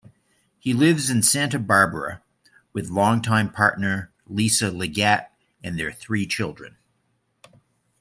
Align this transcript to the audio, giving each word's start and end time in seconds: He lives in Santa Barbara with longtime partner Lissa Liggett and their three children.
He 0.57 0.73
lives 0.73 1.11
in 1.11 1.21
Santa 1.21 1.59
Barbara 1.59 2.23
with 2.73 2.89
longtime 2.89 3.51
partner 3.51 4.11
Lissa 4.25 4.71
Liggett 4.71 5.27
and 5.63 5.77
their 5.77 5.91
three 5.91 6.25
children. 6.25 6.77